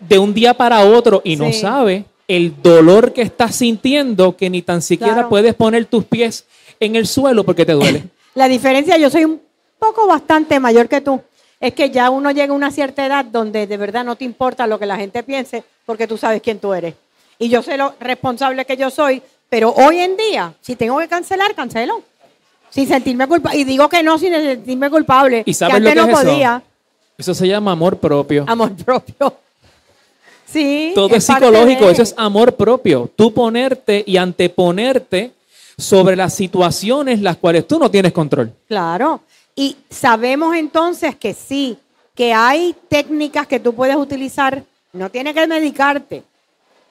de 0.00 0.18
un 0.18 0.34
día 0.34 0.52
para 0.54 0.80
otro 0.84 1.22
y 1.24 1.36
no 1.36 1.52
sabe 1.52 2.04
el 2.26 2.54
dolor 2.62 3.14
que 3.14 3.22
estás 3.22 3.54
sintiendo 3.56 4.36
que 4.36 4.50
ni 4.50 4.60
tan 4.60 4.82
siquiera 4.82 5.14
Claro. 5.14 5.28
puedes 5.30 5.54
poner 5.54 5.86
tus 5.86 6.04
pies 6.04 6.44
en 6.80 6.96
el 6.96 7.06
suelo 7.06 7.44
porque 7.44 7.64
te 7.66 7.72
duele. 7.72 8.04
La 8.34 8.48
diferencia, 8.48 8.96
yo 8.98 9.10
soy 9.10 9.24
un 9.24 9.40
poco 9.78 10.06
bastante 10.06 10.60
mayor 10.60 10.88
que 10.88 11.00
tú, 11.00 11.20
es 11.60 11.72
que 11.74 11.90
ya 11.90 12.10
uno 12.10 12.30
llega 12.30 12.52
a 12.52 12.56
una 12.56 12.70
cierta 12.70 13.04
edad 13.04 13.24
donde 13.24 13.66
de 13.66 13.76
verdad 13.76 14.04
no 14.04 14.16
te 14.16 14.24
importa 14.24 14.66
lo 14.66 14.78
que 14.78 14.86
la 14.86 14.96
gente 14.96 15.22
piense 15.22 15.64
porque 15.86 16.06
tú 16.06 16.16
sabes 16.16 16.40
quién 16.42 16.58
tú 16.60 16.72
eres. 16.72 16.94
Y 17.38 17.48
yo 17.48 17.62
sé 17.62 17.76
lo 17.76 17.94
responsable 18.00 18.64
que 18.64 18.76
yo 18.76 18.90
soy, 18.90 19.22
pero 19.48 19.70
hoy 19.72 19.98
en 19.98 20.16
día, 20.16 20.52
si 20.60 20.76
tengo 20.76 20.98
que 20.98 21.08
cancelar, 21.08 21.54
cancelo. 21.54 22.02
Sin 22.70 22.86
sentirme 22.86 23.26
culpable. 23.26 23.58
Y 23.58 23.64
digo 23.64 23.88
que 23.88 24.02
no 24.02 24.18
sin 24.18 24.32
sentirme 24.34 24.90
culpable. 24.90 25.42
¿Y 25.46 25.54
sabes 25.54 25.76
que 25.76 25.80
lo 25.80 25.88
que 25.88 25.94
no 25.96 26.02
es 26.04 26.08
eso? 26.10 26.22
podía. 26.22 26.62
Eso 27.16 27.34
se 27.34 27.48
llama 27.48 27.72
amor 27.72 27.96
propio. 27.96 28.44
Amor 28.46 28.72
propio. 28.76 29.34
Sí. 30.46 30.92
Todo 30.94 31.14
es 31.14 31.24
psicológico, 31.24 31.86
de- 31.86 31.92
eso 31.92 32.02
es 32.02 32.14
amor 32.16 32.54
propio. 32.56 33.10
Tú 33.16 33.32
ponerte 33.32 34.02
y 34.06 34.16
anteponerte 34.16 35.32
sobre 35.78 36.16
las 36.16 36.34
situaciones 36.34 37.20
las 37.22 37.36
cuales 37.36 37.66
tú 37.66 37.78
no 37.78 37.88
tienes 37.90 38.12
control. 38.12 38.52
Claro. 38.66 39.20
Y 39.54 39.76
sabemos 39.88 40.54
entonces 40.56 41.14
que 41.16 41.32
sí, 41.32 41.78
que 42.14 42.34
hay 42.34 42.74
técnicas 42.88 43.46
que 43.46 43.60
tú 43.60 43.72
puedes 43.74 43.96
utilizar, 43.96 44.64
no 44.92 45.08
tienes 45.08 45.34
que 45.34 45.46
medicarte 45.46 46.22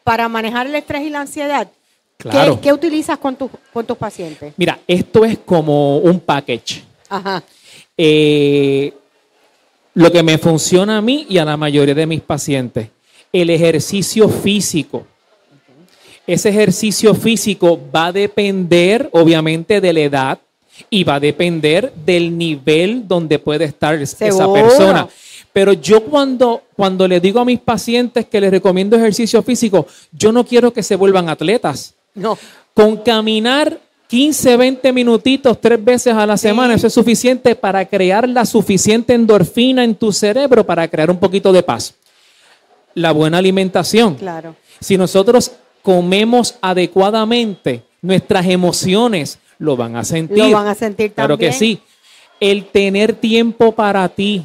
para 0.03 0.29
manejar 0.29 0.67
el 0.67 0.75
estrés 0.75 1.01
y 1.03 1.09
la 1.09 1.21
ansiedad. 1.21 1.67
¿Qué- 2.17 2.29
Claro. 2.29 2.59
¿Qué, 2.61 2.71
utilizas 2.73 3.17
con, 3.19 3.35
tus 3.35 3.51
con 3.73 3.85
tus 3.85 3.97
pacientes? 3.97 4.53
Mira, 4.57 4.79
esto 4.87 5.23
es 5.25 5.37
como 5.45 5.97
un 5.99 6.19
package. 6.19 6.83
Ajá. 7.09 7.43
Eh, 7.95 8.93
lo 9.93 10.11
que 10.11 10.23
me 10.23 10.37
funciona 10.37 10.97
a 10.97 11.01
mí 11.01 11.25
y 11.29 11.37
a 11.37 11.45
la 11.45 11.57
mayoría 11.57 11.93
de 11.93 12.05
mis 12.05 12.21
pacientes, 12.21 12.89
el 13.33 13.49
ejercicio 13.49 14.29
físico. 14.29 15.05
Ese 16.27 16.49
ejercicio 16.49 17.15
físico 17.15 17.79
va 17.95 18.07
a 18.07 18.11
depender, 18.11 19.09
obviamente, 19.13 19.79
de 19.79 19.93
la 19.93 19.99
edad 20.01 20.39
y 20.89 21.05
va 21.05 21.15
a 21.15 21.19
depender 21.21 21.93
del 22.05 22.37
nivel 22.37 23.07
donde 23.07 23.39
puede 23.39 23.63
estar 23.65 23.95
esa 23.95 24.53
persona. 24.53 25.07
Pero 25.53 25.73
yo 25.73 26.03
cuando, 26.03 26.63
cuando 26.75 27.07
le 27.07 27.19
digo 27.19 27.39
a 27.39 27.45
mis 27.45 27.59
pacientes 27.59 28.25
que 28.25 28.41
les 28.41 28.51
recomiendo 28.51 28.95
ejercicio 28.95 29.41
físico, 29.41 29.87
yo 30.11 30.31
no 30.31 30.45
quiero 30.45 30.71
que 30.71 30.83
se 30.83 30.95
vuelvan 30.95 31.29
atletas. 31.29 31.95
No. 32.13 32.37
Con 32.73 32.97
caminar 32.97 33.79
15, 34.07 34.57
20 34.57 34.93
minutitos 34.93 35.59
tres 35.59 35.83
veces 35.83 36.13
a 36.13 36.25
la 36.25 36.37
semana, 36.37 36.75
eso 36.75 36.87
es 36.87 36.93
suficiente 36.93 37.55
para 37.55 37.85
crear 37.85 38.27
la 38.27 38.45
suficiente 38.45 39.13
endorfina 39.13 39.83
en 39.83 39.95
tu 39.95 40.11
cerebro 40.11 40.65
para 40.65 40.87
crear 40.87 41.09
un 41.09 41.17
poquito 41.17 41.51
de 41.51 41.63
paz. 41.63 41.93
La 42.93 43.11
buena 43.11 43.37
alimentación. 43.37 44.15
Claro. 44.15 44.55
Si 44.79 44.97
nosotros 44.97 45.51
comemos 45.87 46.55
adecuadamente, 46.59 47.81
nuestras 48.01 48.45
emociones 48.47 49.39
lo 49.57 49.77
van 49.77 49.95
a 49.95 50.03
sentir. 50.03 50.37
Lo 50.37 50.51
van 50.51 50.67
a 50.67 50.75
sentir 50.75 51.13
Claro 51.13 51.35
también. 51.35 51.53
que 51.53 51.57
sí. 51.57 51.79
El 52.41 52.65
tener 52.65 53.13
tiempo 53.13 53.71
para 53.71 54.09
ti. 54.09 54.43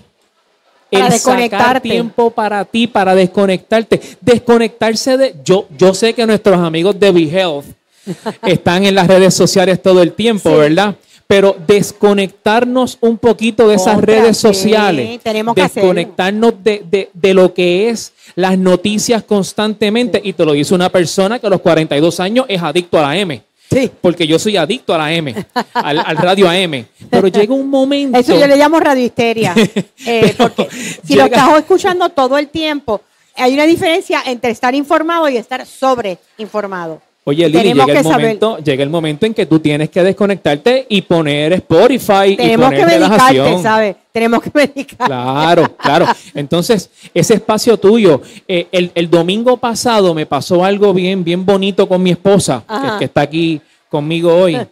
Para 0.88 1.08
el 1.08 1.20
sacar 1.20 1.80
tiempo 1.80 2.30
para 2.30 2.64
ti, 2.64 2.86
para 2.86 3.16
desconectarte. 3.16 4.00
Desconectarse 4.20 5.16
de... 5.16 5.34
Yo, 5.44 5.66
yo 5.76 5.92
sé 5.94 6.14
que 6.14 6.24
nuestros 6.28 6.58
amigos 6.58 7.00
de 7.00 7.10
BeHealth 7.10 7.64
están 8.46 8.84
en 8.84 8.94
las 8.94 9.08
redes 9.08 9.34
sociales 9.34 9.82
todo 9.82 10.00
el 10.00 10.12
tiempo, 10.12 10.48
Sí. 10.48 10.56
¿verdad? 10.56 10.94
Pero 11.34 11.56
desconectarnos 11.66 12.98
un 13.00 13.16
poquito 13.16 13.66
de 13.66 13.76
esas 13.76 13.94
Contra, 13.94 14.14
redes 14.16 14.36
sí, 14.36 14.42
sociales. 14.42 15.18
tenemos 15.22 15.54
que 15.54 15.62
desconectarnos 15.62 16.62
de, 16.62 16.84
de- 16.90 17.08
de 17.14 17.32
lo 17.34 17.54
que 17.54 17.88
es 17.88 18.12
las 18.34 18.58
noticias 18.58 19.22
constantemente. 19.22 20.20
Y 20.22 20.34
te 20.34 20.44
lo 20.44 20.52
dice 20.52 20.74
una 20.74 20.90
persona 20.90 21.38
que 21.38 21.46
a 21.46 21.50
los 21.50 21.62
42 21.62 22.20
años 22.20 22.44
es 22.48 22.60
adicto 22.62 22.98
a 22.98 23.02
la 23.02 23.16
M. 23.16 23.42
Sí. 23.70 23.90
Porque 24.02 24.26
yo 24.26 24.38
soy 24.38 24.58
adicto 24.58 24.92
a 24.94 24.98
la 24.98 25.10
M, 25.14 25.34
al, 25.72 25.98
al 26.00 26.16
radio 26.18 26.50
AM. 26.50 26.84
Pero 27.08 27.28
llega 27.28 27.54
un 27.54 27.70
momento. 27.70 28.18
Eso 28.18 28.38
yo 28.38 28.46
le 28.46 28.56
llamo 28.58 28.78
radiohisteria. 28.78 29.54
Eh, 30.04 30.34
porque 30.36 30.68
si 31.06 31.14
lo 31.14 31.24
estás 31.24 31.58
escuchando 31.60 32.08
todo 32.10 32.36
el 32.36 32.48
tiempo, 32.48 33.00
hay 33.36 33.54
una 33.54 33.64
diferencia 33.64 34.20
entre 34.26 34.50
estar 34.50 34.74
informado 34.74 35.28
y 35.30 35.36
estar 35.38 35.64
sobreinformado. 35.64 37.00
Oye, 37.24 37.46
Lili, 37.48 37.58
Tenemos 37.62 37.86
llega 37.86 37.98
el, 38.00 38.04
saber- 38.04 38.20
momento, 38.20 38.58
llega 38.58 38.82
el 38.82 38.90
momento 38.90 39.26
en 39.26 39.34
que 39.34 39.46
tú 39.46 39.60
tienes 39.60 39.90
que 39.90 40.02
desconectarte 40.02 40.86
y 40.88 41.02
poner 41.02 41.52
Spotify 41.52 42.30
y 42.30 42.36
Tenemos 42.36 42.66
poner 42.66 42.80
que 42.80 42.86
medicarte. 42.98 43.62
¿sabes? 43.62 43.96
Tenemos 44.10 44.42
que 44.42 44.50
medicar. 44.52 45.06
Claro, 45.06 45.76
claro. 45.76 46.06
Entonces, 46.34 46.90
ese 47.14 47.34
espacio 47.34 47.76
tuyo. 47.78 48.20
eh, 48.48 48.66
el, 48.72 48.90
el 48.96 49.08
domingo 49.08 49.56
pasado 49.56 50.14
me 50.14 50.26
pasó 50.26 50.64
algo 50.64 50.92
bien, 50.92 51.22
bien 51.22 51.46
bonito 51.46 51.86
con 51.88 52.02
mi 52.02 52.10
esposa, 52.10 52.64
que 52.98 53.04
está 53.04 53.20
aquí 53.22 53.60
conmigo 53.88 54.34
hoy. 54.34 54.58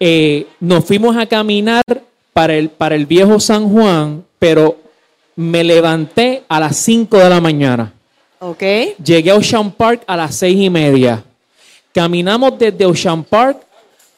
Eh, 0.00 0.48
nos 0.60 0.84
fuimos 0.84 1.16
a 1.16 1.24
caminar 1.24 1.82
para 2.32 2.54
el, 2.56 2.68
para 2.68 2.94
el 2.96 3.06
viejo 3.06 3.38
San 3.40 3.68
Juan, 3.70 4.24
pero 4.38 4.76
me 5.36 5.62
levanté 5.64 6.42
a 6.48 6.60
las 6.60 6.76
5 6.76 7.16
de 7.16 7.30
la 7.30 7.40
mañana. 7.40 7.92
¿Ok? 8.40 8.62
Llegué 9.02 9.30
a 9.30 9.36
Ocean 9.36 9.70
Park 9.70 10.02
a 10.06 10.16
las 10.16 10.34
seis 10.34 10.58
y 10.60 10.68
media. 10.68 11.22
Caminamos 11.94 12.58
desde 12.58 12.84
Ocean 12.84 13.22
Park 13.22 13.58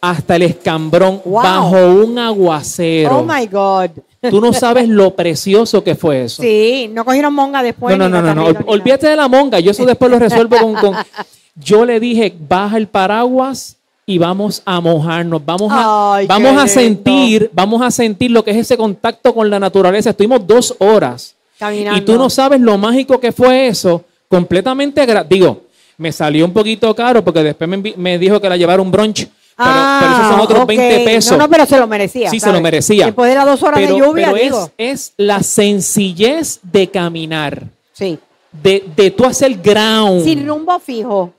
hasta 0.01 0.37
el 0.37 0.43
escambrón 0.43 1.21
Wow. 1.25 1.43
bajo 1.43 1.77
un 1.87 2.19
aguacero. 2.19 3.19
Oh 3.19 3.23
my 3.23 3.47
God. 3.47 3.91
Tú 4.31 4.41
no 4.41 4.53
sabes 4.53 4.89
lo 4.89 5.15
precioso 5.15 5.85
que 5.85 5.95
fue 5.95 6.25
eso. 6.25 6.43
Sí, 6.43 6.91
no 6.93 7.05
cogieron 7.05 7.33
monga 7.35 7.63
después. 7.63 7.97
no, 7.99 8.09
no, 8.09 8.23
no, 8.23 8.35
no. 8.35 8.47
Olvídate 8.67 9.07
de 9.09 9.17
la 9.17 9.29
monga. 9.29 9.61
Yo 9.61 9.71
eso 9.73 9.85
después 9.85 10.11
lo 10.11 10.19
resuelvo 10.19 10.57
con, 10.59 10.75
con- 10.75 10.95
Yo 11.55 11.85
le 11.85 12.01
dije, 12.01 12.35
baja 12.49 12.77
el 12.77 12.87
paraguas 12.89 13.77
y 14.05 14.19
vamos 14.19 14.63
a 14.65 14.81
mojarnos. 14.81 15.45
Vamos 15.45 15.71
a, 15.73 16.17
Ay, 16.17 16.27
vamos 16.27 16.51
a 16.53 16.65
lindo. 16.65 16.67
sentir, 16.69 17.51
vamos 17.53 17.83
a 17.83 17.91
sentir 17.91 18.31
lo 18.31 18.43
que 18.45 18.51
es 18.53 18.57
ese 18.59 18.77
contacto 18.77 19.35
con 19.35 19.49
la 19.51 19.59
naturaleza. 19.61 20.11
Estuvimos 20.11 20.47
dos 20.47 20.75
horas. 20.79 21.35
Caminando. 21.59 21.99
Y 21.99 22.05
tú 22.05 22.17
no 22.17 22.29
sabes 22.31 22.61
lo 22.61 22.77
mágico 22.79 23.19
que 23.21 23.33
fue 23.33 23.69
eso. 23.69 24.05
Completamente 24.29 25.05
gratis. 25.07 25.31
Digo, 25.31 25.63
me 25.99 26.13
salió 26.13 26.45
un 26.45 26.53
poquito 26.53 26.95
caro 26.95 27.25
porque 27.25 27.43
después 27.43 27.69
me, 27.97 28.19
dijo 28.19 28.41
que 28.41 28.49
la 28.49 28.57
llevara 28.57 28.83
un 28.83 28.91
brunch. 28.91 29.27
Pero, 29.59 29.71
pero 30.01 30.13
esos 30.13 30.29
son 30.29 30.41
otros 30.41 30.59
Ah, 30.61 30.63
ok. 30.65 30.69
20 30.69 30.99
pesos. 31.05 31.33
No, 31.33 31.39
no, 31.45 31.49
pero 31.49 31.65
se 31.65 31.79
lo 31.79 31.87
merecía. 31.87 32.29
Sí, 32.31 32.39
se 32.39 32.53
lo 32.53 32.61
merecía. 32.61 33.07
Después 33.07 33.31
de 33.31 33.37
las 33.37 33.47
dos 33.47 33.63
horas 33.63 33.81
pero, 33.81 33.95
de 33.95 34.01
lluvia, 34.01 34.27
pero 34.27 34.37
es- 34.37 34.43
digo. 34.43 34.71
Es, 34.77 35.13
la 35.17 35.43
sencillez 35.43 36.61
de 36.63 36.91
caminar, 36.91 37.63
Sí. 37.95 38.19
de, 38.53 38.85
de 38.95 39.11
tú 39.13 39.25
hacer 39.25 39.55
ground. 39.63 40.25
Sin 40.25 40.47
rumbo 40.47 40.79
fijo, 40.79 41.33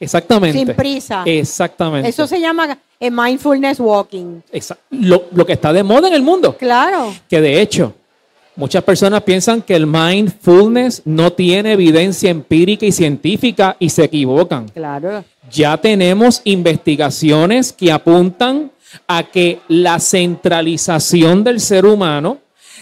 Exactamente. 0.00 0.58
sin 0.58 0.74
prisa. 0.74 1.22
Exactamente. 1.26 2.08
Eso 2.08 2.26
se 2.26 2.40
llama 2.40 2.78
eh, 3.00 3.10
mindfulness 3.10 3.80
walking. 3.80 4.40
Lo 4.90 5.44
que 5.46 5.52
está 5.52 5.70
de 5.72 5.82
moda 5.82 6.08
en 6.08 6.14
el 6.14 6.22
mundo. 6.22 6.56
Claro. 6.56 7.14
Que 7.28 7.40
de 7.42 7.60
hecho, 7.60 7.94
muchas 8.58 8.82
personas 8.82 9.22
piensan 9.22 9.62
que 9.62 9.76
el 9.76 9.86
mindfulness 9.86 11.02
no 11.04 11.32
tiene 11.32 11.72
evidencia 11.72 12.28
empírica 12.28 12.84
y 12.84 12.92
científica 12.92 13.76
y 13.78 13.88
se 13.88 14.04
equivocan. 14.04 14.68
Claro. 14.68 15.24
Ya 15.50 15.76
tenemos 15.78 16.42
investigaciones 16.44 17.72
que 17.72 17.92
apuntan 17.92 18.72
a 19.06 19.22
que 19.22 19.60
la 19.68 20.00
centralización 20.00 21.44
del 21.44 21.60
ser 21.60 21.86
humano, 21.86 22.38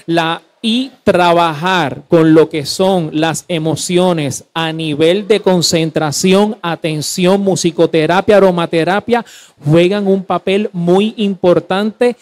la 0.07 0.43
y 0.63 0.91
trabajar 1.05 2.03
con 2.09 2.35
lo 2.35 2.49
que 2.49 2.67
son 2.67 3.11
las 3.13 3.45
emociones 3.47 4.45
a 4.55 4.73
nivel 4.73 5.29
de 5.29 5.41
concentración, 5.41 6.57
atención, 6.63 7.41
musicoterapia, 7.41 8.39
aromaterapia, 8.39 9.25
juegan 9.65 10.09
un 10.09 10.25
papel 10.25 10.71
muy 10.73 11.15
importante 11.19 12.17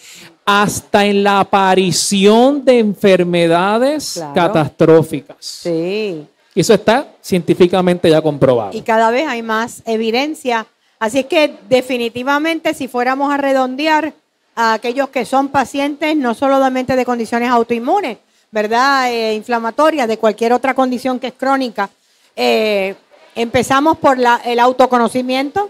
hasta 0.45 1.05
en 1.05 1.23
la 1.23 1.39
aparición 1.39 2.63
de 2.63 2.79
enfermedades 2.79 4.13
Claro. 4.13 4.33
catastróficas. 4.35 5.37
Sí. 5.39 6.25
Eso 6.53 6.73
está 6.73 7.07
científicamente 7.21 8.09
ya 8.09 8.21
comprobado. 8.21 8.71
Y 8.77 8.81
cada 8.81 9.09
vez 9.11 9.27
hay 9.27 9.41
más 9.41 9.81
evidencia. 9.85 10.65
Así 10.99 11.19
es 11.19 11.25
que 11.25 11.55
definitivamente 11.67 12.73
si 12.73 12.87
fuéramos 12.87 13.33
a 13.33 13.37
redondear 13.37 14.13
a 14.55 14.73
aquellos 14.73 15.09
que 15.09 15.25
son 15.25 15.49
pacientes 15.49 16.15
no 16.15 16.33
solamente 16.33 16.95
de 16.95 17.03
condiciones 17.03 17.49
autoinmunes, 17.49 18.19
¿verdad? 18.51 19.11
Eh, 19.11 19.33
inflamatorias, 19.33 20.07
de 20.07 20.17
cualquier 20.17 20.53
otra 20.53 20.73
condición 20.73 21.19
que 21.19 21.27
es 21.27 21.33
crónica, 21.33 21.89
eh, 22.37 22.95
empezamos 23.35 23.97
por 23.97 24.17
la- 24.17 24.39
el 24.45 24.59
autoconocimiento, 24.59 25.69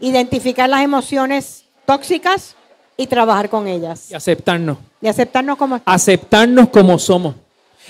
identificar 0.00 0.68
las 0.68 0.82
emociones 0.82 1.64
tóxicas 1.84 2.55
y 2.96 3.06
trabajar 3.06 3.48
con 3.48 3.66
ellas. 3.66 4.10
Y 4.10 4.14
aceptarnos. 4.14 4.78
Y 5.00 5.08
aceptarnos 5.08 5.56
como 5.56 5.80
aceptarnos 5.84 6.68
como 6.68 6.98
somos. 6.98 7.34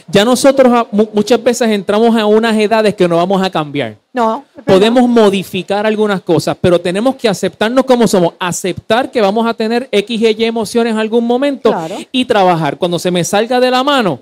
Ya 0.08 0.24
nosotros 0.24 0.70
a- 0.72 0.86
mu- 0.92 1.08
muchas 1.14 1.42
veces 1.42 1.68
entramos 1.70 2.14
a 2.16 2.26
unas 2.26 2.54
edades 2.56 2.94
que 2.94 3.08
no 3.08 3.16
vamos 3.16 3.42
a 3.42 3.48
cambiar. 3.50 3.96
No. 4.12 4.44
Podemos 4.64 5.08
modificar 5.08 5.86
algunas 5.86 6.20
cosas, 6.20 6.56
pero 6.60 6.78
tenemos 6.80 7.16
que 7.16 7.28
aceptarnos 7.28 7.84
como 7.84 8.06
somos, 8.06 8.34
aceptar 8.38 9.10
que 9.10 9.20
vamos 9.22 9.46
a 9.46 9.54
tener 9.54 9.88
X 9.90 10.20
y 10.20 10.26
Y 10.38 10.44
emociones 10.44 10.92
en 10.92 10.98
algún 10.98 11.24
momento 11.26 11.70
Claro. 11.70 11.96
y 12.12 12.24
trabajar. 12.26 12.76
Cuando 12.76 12.98
se 12.98 13.10
me 13.10 13.24
salga 13.24 13.58
de 13.58 13.70
la 13.70 13.82
mano, 13.82 14.20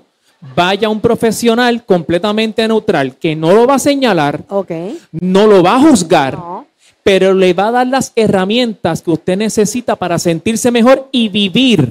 vaya 0.55 0.87
un 0.89 1.01
profesional 1.01 1.83
completamente 1.83 2.65
neutral 2.67 3.15
que 3.17 3.35
no 3.35 3.51
lo 3.51 3.67
va 3.67 3.75
a 3.75 3.79
señalar, 3.79 4.41
Ok. 4.49 4.71
no 5.11 5.45
lo 5.47 5.61
va 5.61 5.75
a 5.75 5.79
juzgar, 5.81 6.35
No. 6.35 6.65
Pero 7.05 7.35
le 7.35 7.53
va 7.53 7.67
a 7.67 7.71
dar 7.71 7.87
las 7.87 8.11
herramientas 8.15 9.03
que 9.03 9.11
usted 9.11 9.37
necesita 9.37 9.95
para 9.95 10.17
sentirse 10.17 10.71
mejor 10.71 11.07
y 11.11 11.29
vivir. 11.29 11.81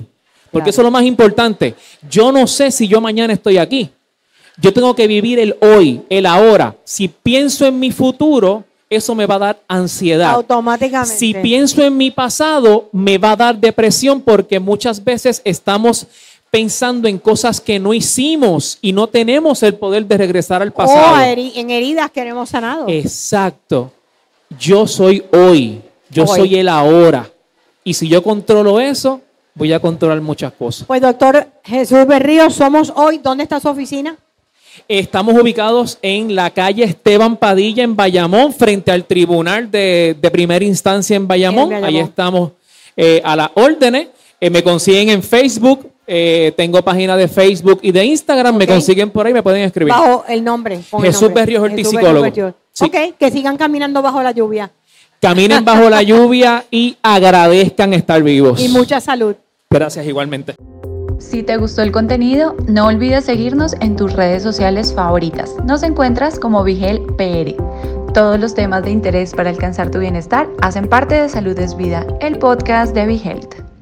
Porque 0.50 0.64
Claro. 0.64 0.70
eso 0.70 0.80
es 0.80 0.84
lo 0.86 0.90
más 0.90 1.04
importante. 1.04 1.76
Yo 2.10 2.32
no 2.32 2.48
sé 2.48 2.72
si 2.72 2.88
yo 2.88 3.00
mañana 3.00 3.32
estoy 3.32 3.58
aquí. 3.58 3.90
Yo 4.56 4.72
tengo 4.72 4.92
que 4.96 5.06
vivir 5.06 5.38
el 5.38 5.54
hoy, 5.60 6.02
el 6.10 6.26
ahora. 6.26 6.74
Si 6.82 7.06
pienso 7.06 7.64
en 7.64 7.78
mi 7.78 7.92
futuro, 7.92 8.64
eso 8.90 9.14
me 9.14 9.26
va 9.26 9.36
a 9.36 9.38
dar 9.38 9.60
ansiedad. 9.68 10.32
Automáticamente. 10.32 11.16
Si 11.16 11.32
pienso 11.32 11.84
en 11.84 11.96
mi 11.96 12.10
pasado, 12.10 12.88
me 12.90 13.16
va 13.16 13.32
a 13.32 13.36
dar 13.36 13.56
depresión 13.56 14.20
porque 14.20 14.58
muchas 14.58 15.04
veces 15.04 15.40
estamos 15.44 16.08
pensando 16.50 17.06
en 17.06 17.18
cosas 17.18 17.60
que 17.60 17.78
no 17.78 17.94
hicimos 17.94 18.78
y 18.80 18.92
no 18.92 19.06
tenemos 19.06 19.62
el 19.62 19.76
poder 19.76 20.06
de 20.06 20.18
regresar 20.18 20.60
al 20.60 20.70
o 20.70 20.74
pasado. 20.74 21.22
en 21.24 21.70
heridas 21.70 22.10
que 22.10 22.24
no 22.24 22.30
hemos 22.30 22.48
sanado. 22.48 22.86
Exacto. 22.88 23.92
Yo 24.58 24.86
soy 24.86 25.24
hoy. 25.32 25.80
Yo 26.10 26.24
Hoy. 26.24 26.36
soy 26.40 26.56
el 26.56 26.68
ahora. 26.68 27.28
Y 27.82 27.94
si 27.94 28.08
yo 28.08 28.22
controlo 28.22 28.78
eso, 28.80 29.20
voy 29.54 29.72
a 29.72 29.80
controlar 29.80 30.20
muchas 30.20 30.52
cosas. 30.52 30.86
Pues 30.86 31.00
doctor 31.00 31.46
Jesús 31.64 32.06
Berrío, 32.06 32.50
somos 32.50 32.92
hoy. 32.94 33.18
¿Dónde 33.18 33.42
está 33.44 33.58
su 33.60 33.68
oficina? 33.68 34.16
Estamos 34.88 35.34
ubicados 35.40 35.98
en 36.02 36.34
la 36.34 36.50
calle 36.50 36.82
Esteban 36.84 37.36
Padilla 37.36 37.84
en 37.84 37.94
Bayamón, 37.94 38.52
frente 38.52 38.90
al 38.90 39.04
tribunal 39.04 39.70
de, 39.70 40.16
de 40.20 40.30
primera 40.30 40.64
instancia 40.64 41.14
en 41.16 41.28
Bayamón. 41.28 41.72
En. 41.72 41.84
Ahí 41.84 41.98
estamos 41.98 42.52
eh, 42.96 43.20
a 43.24 43.36
las 43.36 43.50
órdenes. 43.54 44.08
Eh, 44.40 44.50
me 44.50 44.62
consiguen 44.62 45.10
en 45.10 45.22
Facebook. 45.22 45.90
eh, 46.06 46.52
tengo 46.56 46.82
página 46.82 47.16
de 47.16 47.28
Facebook 47.28 47.78
y 47.82 47.92
de 47.92 48.04
Instagram. 48.04 48.56
Me 48.56 48.66
consiguen 48.66 49.10
por 49.10 49.26
ahí, 49.26 49.32
me 49.32 49.42
pueden 49.42 49.62
escribir. 49.62 49.92
Bajo 49.92 50.24
el 50.28 50.42
nombre. 50.42 50.80
Jesús. 51.00 51.32
Berríos 51.32 51.62
Ortiz, 51.62 51.88
psicólogo. 51.88 52.54
Sí. 52.74 52.84
Ok, 52.86 53.16
que 53.18 53.30
sigan 53.30 53.56
caminando 53.56 54.02
bajo 54.02 54.22
la 54.22 54.32
lluvia. 54.32 54.70
Caminen 55.20 55.64
bajo 55.64 55.88
la 55.88 56.02
lluvia 56.02 56.64
y 56.70 56.98
agradezcan 57.02 57.94
estar 57.94 58.22
vivos. 58.22 58.60
Y 58.60 58.68
mucha 58.68 59.00
salud. 59.00 59.36
Gracias 59.70 60.06
igualmente. 60.06 60.54
Si 61.18 61.42
te 61.42 61.56
gustó 61.56 61.82
el 61.82 61.92
contenido, 61.92 62.56
no 62.66 62.88
olvides 62.88 63.24
seguirnos 63.24 63.74
en 63.80 63.96
tus 63.96 64.12
redes 64.12 64.42
sociales 64.42 64.92
favoritas. 64.92 65.54
Nos 65.64 65.82
encuentras 65.82 66.38
como 66.38 66.64
Vigel 66.64 67.00
PR. 67.16 67.54
Todos 68.12 68.38
los 68.38 68.54
temas 68.54 68.82
de 68.82 68.90
interés 68.90 69.32
para 69.34 69.50
alcanzar 69.50 69.90
tu 69.90 70.00
bienestar 70.00 70.48
hacen 70.60 70.88
parte 70.88 71.14
de 71.14 71.28
Salud 71.28 71.58
es 71.58 71.76
Vida, 71.76 72.06
el 72.20 72.38
podcast 72.38 72.94
de 72.94 73.06
Vigel. 73.06 73.40